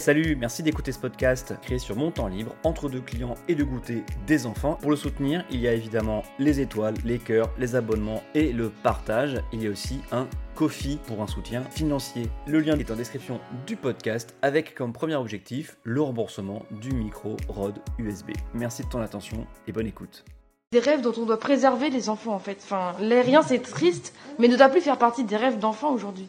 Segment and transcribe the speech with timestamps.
[0.00, 3.62] Salut, merci d'écouter ce podcast créé sur mon temps libre, entre deux clients et de
[3.62, 4.78] goûter des enfants.
[4.80, 8.70] Pour le soutenir, il y a évidemment les étoiles, les cœurs, les abonnements et le
[8.70, 9.42] partage.
[9.52, 12.30] Il y a aussi un Kofi pour un soutien financier.
[12.46, 17.36] Le lien est en description du podcast avec comme premier objectif le remboursement du micro
[17.48, 18.30] ROD USB.
[18.54, 20.24] Merci de ton attention et bonne écoute.
[20.72, 22.56] Des rêves dont on doit préserver les enfants en fait.
[22.62, 26.28] Enfin, l'aérien c'est triste, mais ne doit plus faire partie des rêves d'enfants aujourd'hui.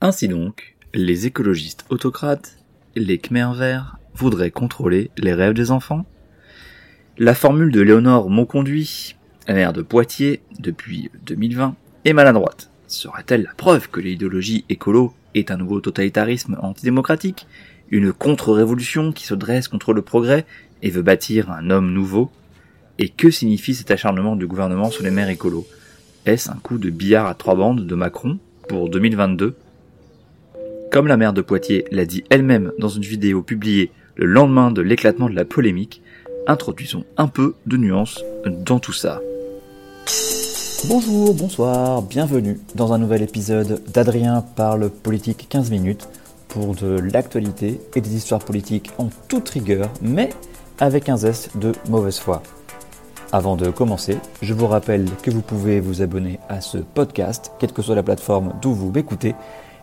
[0.00, 2.59] Ainsi donc, les écologistes autocrates
[2.96, 6.06] les Khmer verts voudraient contrôler les rêves des enfants.
[7.18, 9.16] La formule de Léonore Monconduit,
[9.48, 12.70] maire de Poitiers depuis 2020, est maladroite.
[12.86, 17.46] Serait-elle la preuve que l'idéologie écolo est un nouveau totalitarisme antidémocratique,
[17.90, 20.44] une contre-révolution qui se dresse contre le progrès
[20.82, 22.30] et veut bâtir un homme nouveau?
[22.98, 25.66] Et que signifie cet acharnement du gouvernement sur les maires écolos
[26.26, 28.38] Est-ce un coup de billard à trois bandes de Macron
[28.68, 29.56] pour 2022
[30.90, 34.82] comme la maire de Poitiers l'a dit elle-même dans une vidéo publiée le lendemain de
[34.82, 36.02] l'éclatement de la polémique,
[36.46, 39.20] introduisons un peu de nuance dans tout ça.
[40.88, 46.08] Bonjour, bonsoir, bienvenue dans un nouvel épisode d'Adrien parle politique 15 minutes
[46.48, 50.30] pour de l'actualité et des histoires politiques en toute rigueur, mais
[50.80, 52.42] avec un zeste de mauvaise foi.
[53.30, 57.72] Avant de commencer, je vous rappelle que vous pouvez vous abonner à ce podcast, quelle
[57.72, 59.36] que soit la plateforme d'où vous m'écoutez,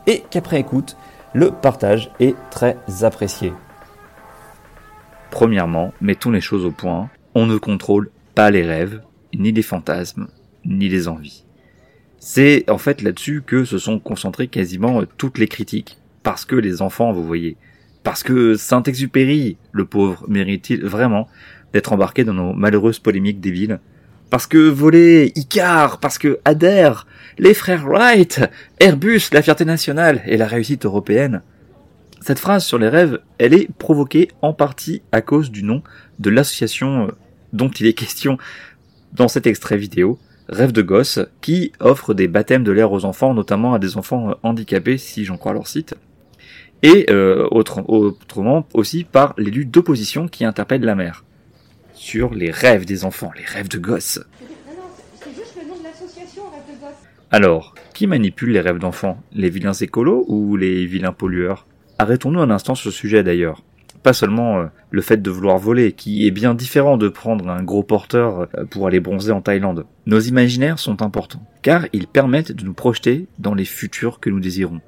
[0.07, 0.97] et qu'après écoute,
[1.33, 3.53] le partage est très apprécié.
[5.29, 9.01] Premièrement, mettons les choses au point, on ne contrôle pas les rêves,
[9.35, 10.27] ni les fantasmes,
[10.65, 11.43] ni les envies.
[12.19, 15.97] C'est en fait là-dessus que se sont concentrées quasiment toutes les critiques.
[16.23, 17.57] Parce que les enfants, vous voyez.
[18.03, 21.27] Parce que Saint-Exupéry, le pauvre, mérite-t-il vraiment
[21.73, 23.79] d'être embarqué dans nos malheureuses polémiques débiles
[24.29, 28.41] parce que voler Icar, parce que Adair, les frères Wright,
[28.79, 31.41] Airbus, la fierté nationale et la réussite européenne.
[32.21, 35.81] Cette phrase sur les rêves, elle est provoquée en partie à cause du nom
[36.19, 37.11] de l'association euh,
[37.53, 38.37] dont il est question
[39.13, 40.19] dans cet extrait vidéo,
[40.49, 44.29] Rêve de gosse, qui offre des baptêmes de l'air aux enfants, notamment à des enfants
[44.29, 45.95] euh, handicapés, si j'en crois leur site,
[46.83, 51.23] et euh, autrement aussi par luttes d'opposition qui interpellent la mère
[51.97, 54.19] sur les rêves des enfants, les rêves de gosses.
[57.31, 59.21] Alors, qui manipule les rêves d'enfants?
[59.33, 61.65] Les vilains écolos ou les vilains pollueurs?
[61.97, 63.63] Arrêtons-nous un instant sur ce sujet d'ailleurs.
[64.03, 67.63] Pas seulement euh, le fait de vouloir voler, qui est bien différent de prendre un
[67.63, 69.85] gros porteur euh, pour aller bronzer en Thaïlande.
[70.05, 74.39] Nos imaginaires sont importants, car ils permettent de nous projeter dans les futurs que nous
[74.39, 74.79] désirons.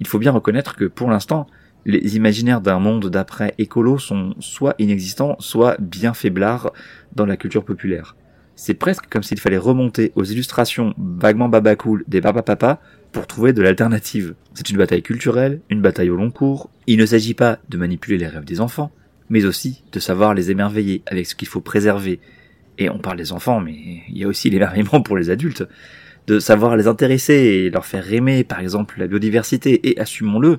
[0.00, 1.46] Il faut bien reconnaître que pour l'instant,
[1.84, 6.72] les imaginaires d'un monde d'après écolo sont soit inexistants, soit bien faiblards
[7.14, 8.16] dans la culture populaire.
[8.56, 12.80] C'est presque comme s'il fallait remonter aux illustrations vaguement babacool des papa
[13.12, 14.34] pour trouver de l'alternative.
[14.54, 16.68] C'est une bataille culturelle, une bataille au long cours.
[16.88, 18.90] Il ne s'agit pas de manipuler les rêves des enfants,
[19.30, 22.18] mais aussi de savoir les émerveiller avec ce qu'il faut préserver.
[22.78, 25.64] Et on parle des enfants, mais il y a aussi l'émerveillement pour les adultes.
[26.26, 30.58] De savoir les intéresser et leur faire aimer, par exemple, la biodiversité, et assumons-le,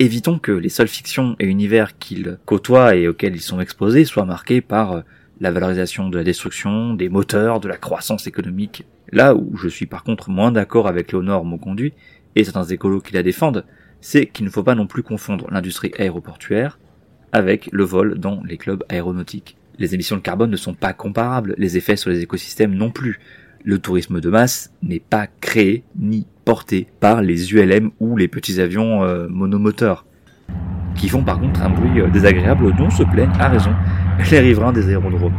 [0.00, 4.24] évitons que les seules fictions et univers qu'ils côtoient et auxquels ils sont exposés soient
[4.24, 5.00] marqués par euh,
[5.40, 8.84] la valorisation de la destruction, des moteurs, de la croissance économique.
[9.12, 11.92] Là où je suis par contre moins d'accord avec Léonore conduit
[12.34, 13.64] et certains écolos qui la défendent,
[14.00, 16.78] c'est qu'il ne faut pas non plus confondre l'industrie aéroportuaire
[17.32, 19.56] avec le vol dans les clubs aéronautiques.
[19.78, 23.20] Les émissions de carbone ne sont pas comparables, les effets sur les écosystèmes non plus.
[23.62, 28.58] Le tourisme de masse n'est pas créé ni porté par les ULM ou les petits
[28.58, 30.06] avions euh, monomoteurs,
[30.94, 33.72] qui font par contre un bruit euh, désagréable dont se plaignent à raison
[34.30, 35.34] les riverains des aérodromes.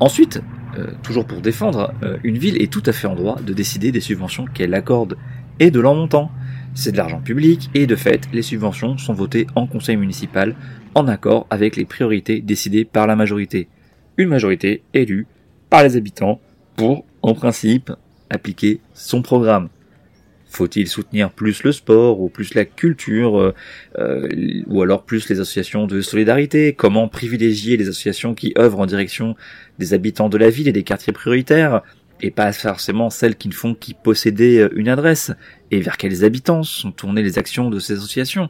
[0.00, 0.42] Ensuite,
[0.78, 1.92] euh, toujours pour défendre,
[2.24, 5.18] une ville est tout à fait en droit de décider des subventions qu'elle accorde
[5.60, 6.30] et de leur montant.
[6.78, 10.54] C'est de l'argent public et de fait, les subventions sont votées en conseil municipal
[10.94, 13.68] en accord avec les priorités décidées par la majorité.
[14.18, 15.26] Une majorité élue
[15.70, 16.38] par les habitants
[16.76, 17.90] pour, en principe,
[18.28, 19.70] appliquer son programme.
[20.50, 23.54] Faut-il soutenir plus le sport ou plus la culture euh,
[23.98, 24.28] euh,
[24.66, 26.74] ou alors plus les associations de solidarité?
[26.74, 29.34] Comment privilégier les associations qui œuvrent en direction
[29.78, 31.80] des habitants de la ville et des quartiers prioritaires?
[32.20, 35.32] Et pas forcément celles qui ne font qu'y posséder euh, une adresse,
[35.70, 38.48] et vers quels habitants sont tournées les actions de ces associations?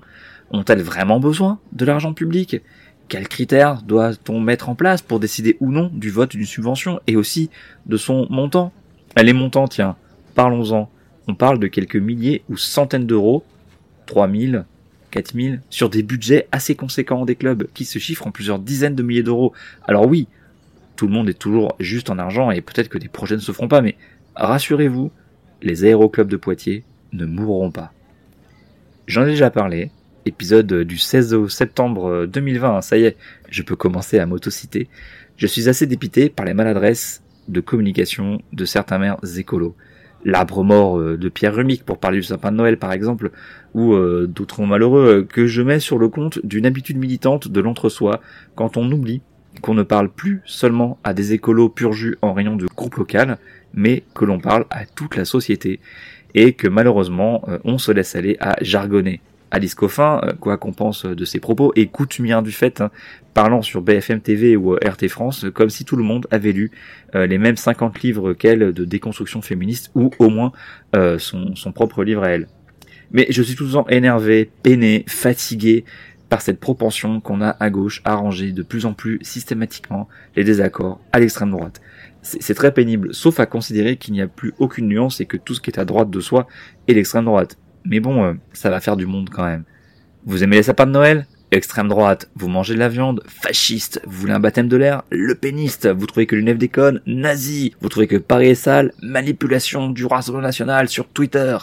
[0.51, 2.63] Ont-elles vraiment besoin de l'argent public?
[3.09, 7.17] Quels critères doit-on mettre en place pour décider ou non du vote d'une subvention et
[7.17, 7.51] aussi
[7.87, 8.73] de son montant?
[9.17, 9.97] Les montants, tiens,
[10.35, 10.91] parlons-en.
[11.29, 13.45] On parle de quelques milliers ou centaines d'euros,
[14.07, 14.65] 3000,
[15.11, 19.03] 4000, sur des budgets assez conséquents des clubs qui se chiffrent en plusieurs dizaines de
[19.03, 19.53] milliers d'euros.
[19.87, 20.29] Alors oui,
[20.97, 23.53] tout le monde est toujours juste en argent et peut-être que des projets ne se
[23.53, 23.97] feront pas, mais
[24.35, 25.11] rassurez-vous,
[25.63, 27.93] les aéroclubs de Poitiers ne mourront pas.
[29.07, 29.91] J'en ai déjà parlé,
[30.25, 33.17] épisode du 16 septembre 2020, ça y est,
[33.49, 34.89] je peux commencer à m'autociter.
[35.37, 39.77] Je suis assez dépité par les maladresses de communication de certains maires écolos.
[40.25, 43.31] L'arbre mort euh, de Pierre Rumic pour parler du sapin de Noël par exemple,
[43.75, 47.61] ou euh, d'autres malheureux euh, que je mets sur le compte d'une habitude militante de
[47.61, 48.21] l'entre-soi
[48.57, 49.23] quand on oublie
[49.61, 53.39] qu'on ne parle plus seulement à des écolos pur jus en rayon de groupe local,
[53.75, 55.81] mais que l'on parle à toute la société,
[56.35, 59.21] et que malheureusement on se laisse aller à jargonner
[59.51, 62.91] Alice Coffin, euh, quoi qu'on pense de ses propos, est coutumière du fait, hein,
[63.35, 66.71] parlant sur BFM TV ou euh, RT France, comme si tout le monde avait lu
[67.15, 70.53] euh, les mêmes 50 livres qu'elle de déconstruction féministe, ou au moins
[71.19, 72.49] son, son, propre livre à elle.
[73.13, 75.85] Mais je suis tout le temps énervé, peiné, fatigué
[76.29, 80.45] par cette propension qu'on a à gauche à ranger de plus en plus systématiquement les
[80.45, 81.81] désaccords à l'extrême droite.
[82.23, 85.55] C'est très pénible, sauf à considérer qu'il n'y a plus aucune nuance et que tout
[85.55, 86.49] ce qui est à droite de soi
[86.89, 87.57] est l'extrême droite.
[87.85, 89.63] Mais bon, euh, ça va faire du monde quand même.
[90.25, 91.27] Vous aimez les sapins de Noël?
[91.53, 95.37] Extrême droite, vous mangez de la viande, fasciste, vous voulez un baptême de l'air, le
[95.37, 100.05] péniste, vous trouvez que l'UNEF déconne, nazi, vous trouvez que Paris est sale, manipulation du
[100.07, 101.57] Rassemblement National sur Twitter.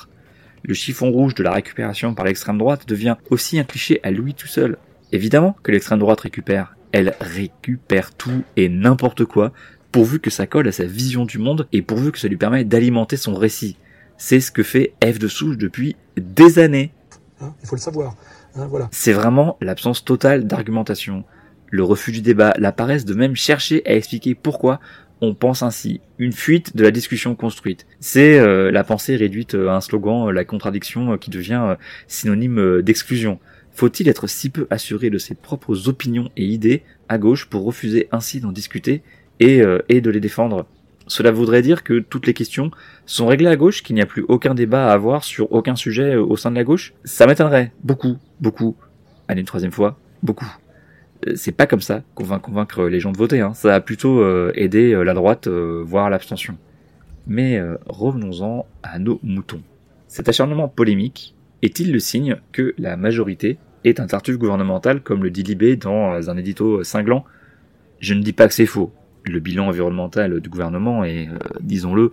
[0.65, 4.33] Le chiffon rouge de la récupération par l'extrême droite devient aussi un cliché à lui
[4.33, 4.77] tout seul.
[5.11, 6.77] Évidemment que l'extrême droite récupère.
[6.93, 9.51] Elle récupère tout et n'importe quoi,
[9.91, 12.63] pourvu que ça colle à sa vision du monde et pourvu que ça lui permet
[12.63, 13.77] d'alimenter son récit.
[14.17, 16.93] C'est ce que fait F de Souche depuis des années.
[17.41, 18.15] Hein, il faut le savoir.
[18.55, 18.87] Hein, voilà.
[18.91, 21.25] C'est vraiment l'absence totale d'argumentation,
[21.71, 24.79] le refus du débat, la paresse de même chercher à expliquer pourquoi
[25.23, 27.85] on pense ainsi, une fuite de la discussion construite.
[27.99, 31.75] C'est euh, la pensée réduite à un slogan, euh, la contradiction euh, qui devient
[32.07, 33.39] synonyme d'exclusion.
[33.71, 38.07] Faut-il être si peu assuré de ses propres opinions et idées à gauche pour refuser
[38.11, 39.01] ainsi d'en discuter
[39.39, 40.67] et, et de les défendre?
[41.07, 42.71] Cela voudrait dire que toutes les questions
[43.05, 46.15] sont réglées à gauche, qu'il n'y a plus aucun débat à avoir sur aucun sujet
[46.15, 46.93] euh, au sein de la gauche?
[47.03, 47.71] Ça m'étonnerait.
[47.83, 48.75] Beaucoup, beaucoup.
[49.27, 50.47] Allez, une troisième fois, beaucoup.
[51.27, 53.41] Euh, c'est pas comme ça qu'on va convaincre les gens de voter.
[53.41, 53.53] Hein.
[53.53, 56.57] Ça va plutôt euh, aider la droite, voire l'abstention.
[57.25, 59.61] Mais revenons-en à nos moutons.
[60.07, 65.29] Cet acharnement polémique est-il le signe que la majorité est un tartuffe gouvernemental, comme le
[65.29, 67.23] dit Libé dans un édito cinglant?
[67.99, 68.91] Je ne dis pas que c'est faux
[69.25, 72.11] le bilan environnemental du gouvernement est, euh, disons-le,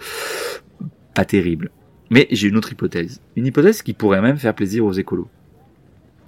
[1.15, 1.71] pas terrible.
[2.11, 3.21] Mais j'ai une autre hypothèse.
[3.37, 5.29] Une hypothèse qui pourrait même faire plaisir aux écolos.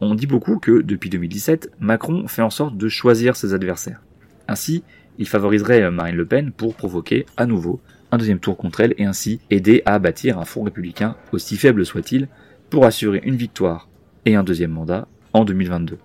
[0.04, 4.02] On dit beaucoup que, depuis 2017, Macron fait en sorte de choisir ses adversaires.
[4.48, 4.82] Ainsi,
[5.18, 9.04] il favoriserait Marine Le Pen pour provoquer, à nouveau, un deuxième tour contre elle et
[9.04, 12.26] ainsi aider à bâtir un front républicain, aussi faible soit-il,
[12.68, 13.88] pour assurer une victoire
[14.26, 15.98] et un deuxième mandat en 2022.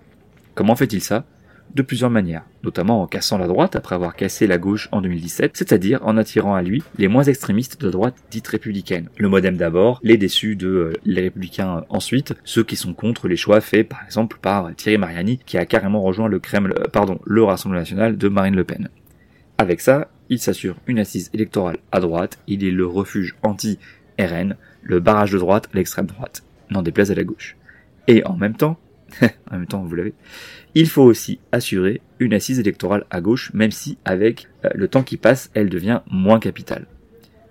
[0.54, 1.24] Comment fait-il ça?
[1.74, 5.56] De plusieurs manières, notamment en cassant la droite après avoir cassé la gauche en 2017,
[5.56, 9.08] c'est-à-dire en attirant à lui les moins extrémistes de droite dite républicaine.
[9.16, 13.36] Le modem d'abord, les déçus de euh, les républicains ensuite, ceux qui sont contre les
[13.36, 17.20] choix faits par exemple par Thierry Mariani qui a carrément rejoint le Kremlin, euh, pardon,
[17.24, 18.88] le Rassemblement national de Marine Le Pen.
[19.58, 25.00] Avec ça, il s'assure une assise électorale à droite, il est le refuge anti-RN, le
[25.00, 27.56] barrage de droite à l'extrême droite, n'en déplaise à la gauche.
[28.06, 28.78] Et en même temps,
[29.50, 30.14] en même temps, vous l'avez,
[30.74, 35.02] il faut aussi assurer une assise électorale à gauche, même si, avec euh, le temps
[35.02, 36.86] qui passe, elle devient moins capitale.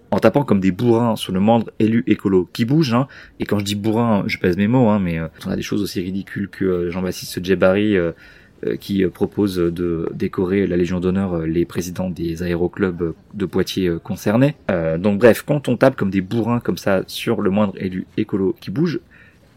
[0.09, 3.07] En tapant comme des bourrins sur le moindre élu écolo qui bouge, hein,
[3.39, 5.61] et quand je dis bourrin, je pèse mes mots, hein, mais euh, on a des
[5.61, 7.97] choses aussi ridicules que euh, Jean-Baptiste Djebari
[8.79, 14.55] qui propose de décorer la Légion d'honneur les présidents des aéroclubs de Poitiers concernés.
[14.97, 18.55] donc bref, quand on tape comme des bourrins comme ça sur le moindre élu écolo
[18.59, 18.99] qui bouge,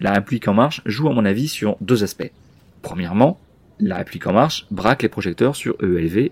[0.00, 2.30] la République en marche joue à mon avis sur deux aspects.
[2.82, 3.38] Premièrement,
[3.78, 6.30] la République en marche braque les projecteurs sur ELV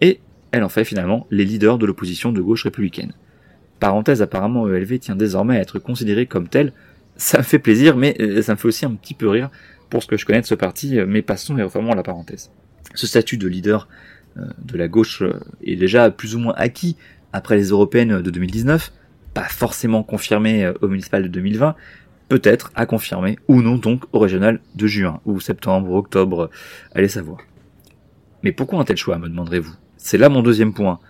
[0.00, 0.20] et
[0.52, 3.12] elle en fait finalement les leaders de l'opposition de gauche républicaine.
[3.80, 6.72] Parenthèse, apparemment ELV tient désormais à être considéré comme tel.
[7.16, 9.50] Ça me fait plaisir, mais euh, ça me fait aussi un petit peu rire
[9.90, 12.50] pour ce que je connais de ce parti, euh, mais passons vraiment à la parenthèse.
[12.94, 13.88] Ce statut de leader
[14.36, 15.22] euh, de la gauche
[15.64, 16.96] est déjà plus ou moins acquis
[17.32, 18.92] après les européennes de 2019,
[19.34, 21.76] pas forcément confirmé au municipal de 2020,
[22.28, 26.50] peut-être à confirmer ou non donc au régional de juin ou septembre, octobre,
[26.94, 27.38] allez savoir.
[28.42, 29.74] Mais pourquoi un tel choix, me demanderez-vous?
[29.96, 31.00] C'est là mon deuxième point.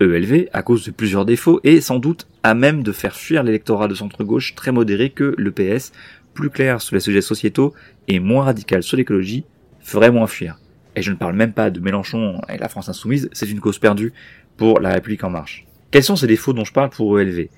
[0.00, 3.88] ELV, à cause de plusieurs défauts, est sans doute à même de faire fuir l'électorat
[3.88, 5.92] de centre-gauche très modéré que le PS,
[6.34, 7.74] plus clair sur les sujets sociétaux
[8.06, 9.44] et moins radical sur l'écologie,
[9.80, 10.58] ferait moins fuir.
[10.94, 13.78] Et je ne parle même pas de Mélenchon et la France insoumise, c'est une cause
[13.78, 14.12] perdue
[14.56, 15.66] pour la République en marche.
[15.90, 17.48] Quels sont ces défauts dont je parle pour ELV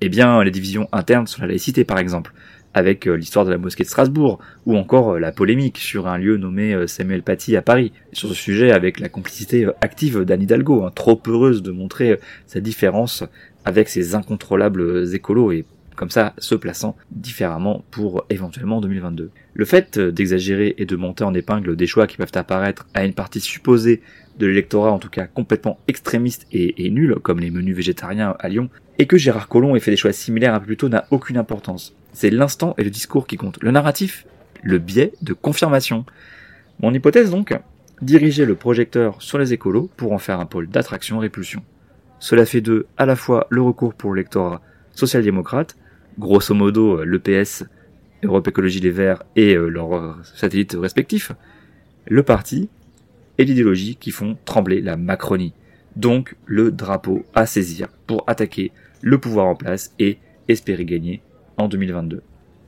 [0.00, 2.32] Eh bien, les divisions internes sur la laïcité par exemple,
[2.74, 6.18] avec euh, l'histoire de la mosquée de Strasbourg, ou encore euh, la polémique sur un
[6.18, 7.92] lieu nommé euh, Samuel Paty à Paris.
[8.12, 12.60] Sur ce sujet, avec la complicité active d'Anne Hidalgo, hein, trop heureuse de montrer sa
[12.60, 13.24] différence
[13.64, 15.64] avec ses incontrôlables écolos et
[15.96, 19.30] comme ça se plaçant différemment pour éventuellement 2022.
[19.52, 23.14] Le fait d'exagérer et de monter en épingle des choix qui peuvent apparaître à une
[23.14, 24.02] partie supposée
[24.38, 28.68] de l'électorat, en tout cas complètement extrémiste et, nul, comme les menus végétariens à Lyon,
[28.98, 31.36] et que Gérard Collomb ait fait des choix similaires un peu plus tôt n'a aucune
[31.36, 31.94] importance.
[32.12, 33.62] C'est l'instant et le discours qui comptent.
[33.62, 34.26] Le narratif,
[34.62, 36.04] le biais de confirmation.
[36.80, 37.56] Mon hypothèse donc,
[38.02, 41.62] diriger le projecteur sur les écolos pour en faire un pôle d'attraction-répulsion.
[42.18, 44.62] Cela fait d'eux à la fois le recours pour l'électorat
[44.92, 45.76] social-démocrate,
[46.18, 47.64] grosso modo l'EPS,
[48.22, 51.32] Europe Écologie Les Verts et euh, leurs satellites respectifs,
[52.06, 52.68] le parti
[53.38, 55.52] et l'idéologie qui font trembler la Macronie.
[55.96, 61.22] Donc le drapeau à saisir pour attaquer le pouvoir en place et espérer gagner
[61.56, 62.22] en 2022.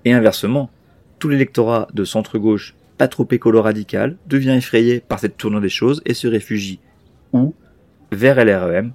[0.05, 0.71] Et inversement,
[1.19, 6.15] tout l'électorat de centre-gauche pas trop écolo-radical devient effrayé par cette tournure des choses et
[6.15, 6.81] se réfugie
[7.33, 7.55] ou
[8.13, 8.93] vers LREM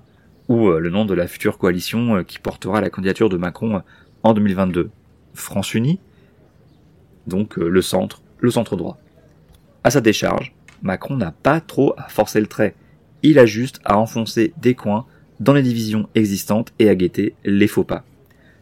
[0.48, 3.78] ou euh, le nom de la future coalition euh, qui portera la candidature de Macron
[3.78, 3.80] euh,
[4.24, 4.90] en 2022.
[5.34, 6.00] France Unie,
[7.26, 8.98] donc le centre, le centre droit.
[9.86, 12.76] À sa décharge, Macron n'a pas trop à forcer le trait.
[13.24, 15.06] Il a juste à enfoncer des coins
[15.40, 18.04] dans les divisions existantes et à guetter les faux pas.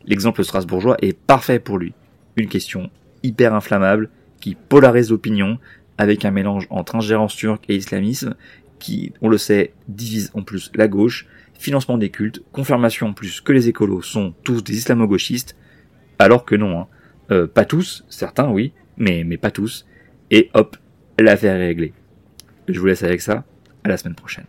[0.06, 1.94] L'exemple strasbourgeois est parfait pour lui.
[2.36, 2.90] Une question
[3.24, 4.10] hyper inflammable
[4.40, 5.60] qui polarise l'opinion
[5.98, 8.36] avec un mélange entre ingérence turque et islamisme
[8.80, 13.42] qui, on le sait, divise en plus la gauche, financement des cultes, confirmation en plus
[13.42, 15.58] que les écolos sont tous des islamo-gauchistes,
[16.18, 16.88] alors que non, hein.
[17.32, 19.86] Euh, pas tous, certains oui, mais, mais pas tous,
[20.32, 20.78] et hop,
[21.20, 21.94] l'affaire est réglée.
[22.70, 23.44] Je vous laisse avec ça,
[23.84, 24.46] à la semaine prochaine.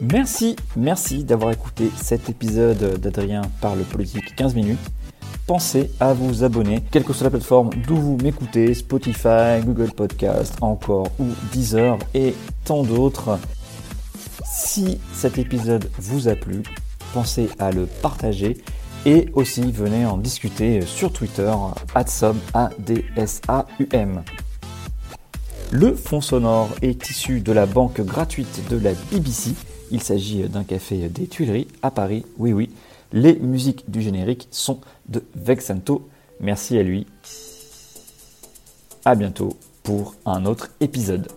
[0.00, 4.80] Merci, merci d'avoir écouté cet épisode d'Adrien parle politique 15 minutes.
[5.46, 10.56] Pensez à vous abonner, quelle que soit la plateforme d'où vous m'écoutez, Spotify, Google Podcast,
[10.60, 13.38] encore ou Deezer et tant d'autres.
[14.44, 16.62] Si cet épisode vous a plu,
[17.14, 18.58] pensez à le partager
[19.06, 21.52] et aussi venez en discuter sur Twitter,
[21.94, 24.22] adsum, A-D-S-A-U-M.
[25.70, 29.54] Le fond sonore est issu de la banque gratuite de la BBC
[29.92, 32.24] il s'agit d'un café des Tuileries à Paris.
[32.38, 32.70] Oui, oui,
[33.12, 36.08] les musiques du générique sont de Vexanto.
[36.40, 37.06] Merci à lui.
[39.04, 39.50] À bientôt
[39.82, 41.28] pour un autre épisode.